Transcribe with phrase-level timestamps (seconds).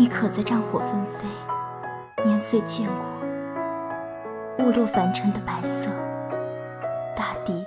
[0.00, 5.90] 你可在战火纷飞、年岁渐过、雾落凡尘的白色
[7.14, 7.66] 大地，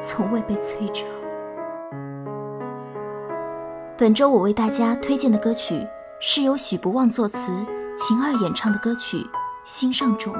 [0.00, 1.04] 从未被摧折。
[3.96, 5.86] 本周我为大家推荐的歌曲
[6.18, 7.38] 是由许不忘作词、
[7.96, 9.16] 秦二演唱的歌曲
[9.64, 10.34] 《心上种》。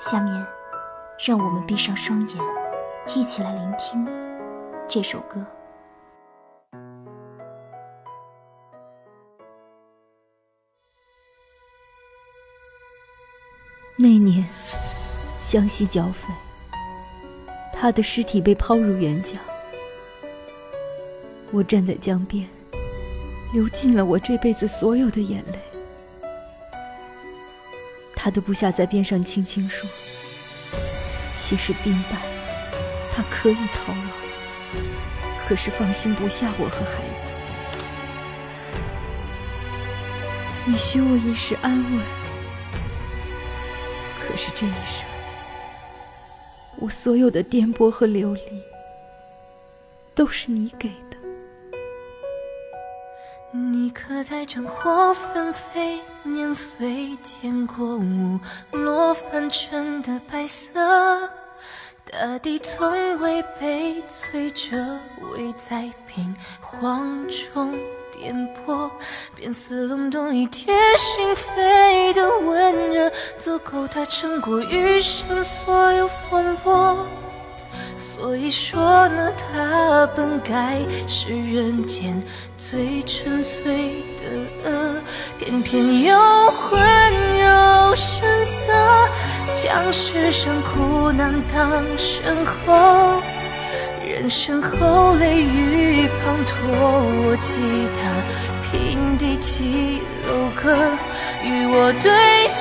[0.00, 0.34] 下面，
[1.24, 2.44] 让我们闭上双眼，
[3.14, 4.04] 一起来聆听
[4.88, 5.46] 这首歌。
[14.00, 14.46] 那年，
[15.38, 16.32] 湘西剿匪，
[17.74, 19.36] 他的尸体被抛入沅江。
[21.50, 22.48] 我站在江边，
[23.52, 25.58] 流尽了我这辈子所有的眼泪。
[28.14, 29.90] 他的部下在边上轻轻说
[31.36, 32.18] ：“其实兵败，
[33.12, 34.10] 他可以逃亡，
[35.48, 37.32] 可是放心不下我和孩子。
[40.66, 42.00] 你许我一时安稳。”
[44.38, 45.04] 是这一生，
[46.80, 48.62] 我所有的颠簸和流离，
[50.14, 51.18] 都是你给的。
[53.52, 58.38] 你可在战火纷飞、年岁天过、雾
[58.70, 61.28] 落凡尘的白色？
[62.10, 64.98] 大地从未被摧折，
[65.32, 67.76] 未在兵荒中。
[68.18, 68.34] 颠
[68.66, 68.90] 簸，
[69.36, 77.06] 便似隆冬一贴心扉的温热，足够他撑过余生所有风波。
[77.96, 82.20] 所以说呢，他本该是人间
[82.56, 84.94] 最纯粹的恶，
[85.38, 86.18] 偏偏又
[86.72, 88.72] 温柔声色，
[89.54, 93.22] 将世上苦难当身后。
[94.04, 96.08] 人生后泪雨
[97.40, 97.52] 滂沱，我记
[97.94, 98.00] 他
[98.70, 100.28] 平地起楼
[100.60, 100.74] 阁，
[101.44, 102.10] 与我对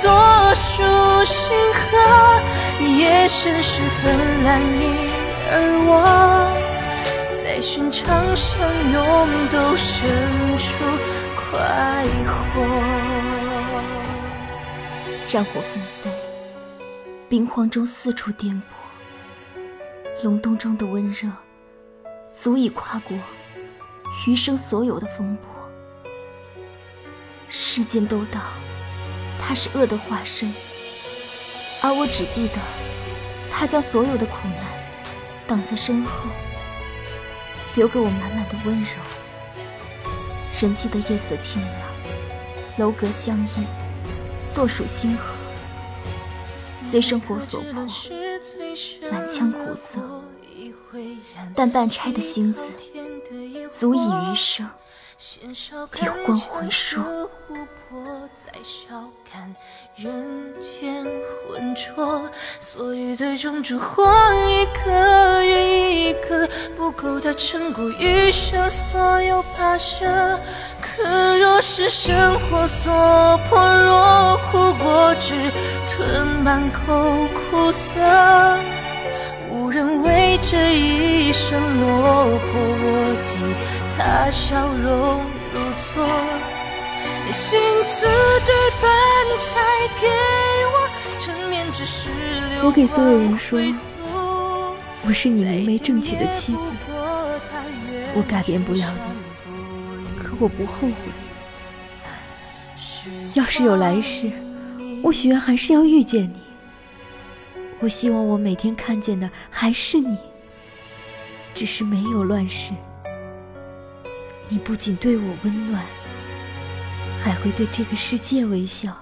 [0.00, 0.08] 坐
[0.54, 0.82] 数
[1.24, 1.34] 星
[1.74, 1.80] 河。
[2.98, 4.94] 夜深时分，揽你
[5.50, 5.54] 而
[5.86, 5.92] 我，
[7.42, 8.58] 在寻常相
[8.92, 9.02] 拥，
[9.50, 9.98] 都生
[10.58, 10.68] 出
[11.36, 11.48] 快
[12.26, 12.32] 活。
[15.28, 16.10] 战火纷飞，
[17.28, 18.62] 兵荒中四处颠簸。
[20.22, 21.28] 隆冬中的温热，
[22.32, 23.16] 足以跨过
[24.26, 25.44] 余生所有的风波。
[27.48, 28.40] 世间都道
[29.40, 30.54] 他是恶的化身，
[31.82, 32.54] 而我只记得
[33.50, 34.66] 他将所有的苦难
[35.46, 36.28] 挡在身后，
[37.74, 38.88] 留给我满满的温柔。
[40.60, 41.74] 人记得夜色清凉，
[42.76, 43.66] 楼阁相依，
[44.54, 45.29] 坐属星河。
[46.90, 47.86] 虽生活所迫，
[49.12, 50.00] 满腔苦涩，
[51.54, 52.62] 但半拆的心子，
[53.78, 54.68] 足以余生
[56.00, 57.00] 流光回溯。
[59.96, 61.04] 人间
[61.46, 62.28] 浑浊，
[62.58, 64.04] 所以最终只活
[64.48, 70.38] 一个又一个，不够他撑过余生所有跋涉。
[70.80, 75.49] 可若是生活所迫，若苦果汁吞
[76.42, 78.00] 满口苦涩，
[79.50, 83.36] 无人为这一生落魄，我记
[83.98, 85.20] 他笑容
[85.52, 86.08] 如错，
[87.30, 88.06] 心字
[88.46, 88.90] 对半
[89.38, 89.48] 拆
[90.00, 90.08] 给
[90.72, 90.74] 我，
[91.18, 93.60] 成面只是流我给所有人说，
[95.04, 96.58] 我是你明媚正娶的妻子，
[98.14, 99.00] 我改变不了你。
[100.40, 100.94] 我不后悔。
[103.34, 104.30] 要是有来世，
[105.02, 106.40] 我许愿还是要遇见你。
[107.80, 110.18] 我希望我每天看见的还是你，
[111.54, 112.72] 只是没有乱世。
[114.48, 115.82] 你不仅对我温暖，
[117.22, 118.96] 还会对这个世界微笑。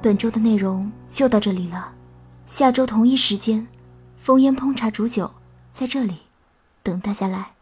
[0.00, 1.92] 本周的内容就到这里了，
[2.46, 3.66] 下周同一时间，
[4.24, 5.30] 烽烟烹茶煮酒
[5.72, 6.14] 在这里
[6.82, 7.52] 等大家来。